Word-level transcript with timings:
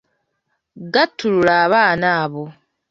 Ggattulula 0.83 1.53
abaana 1.65 2.07
abo. 2.23 2.45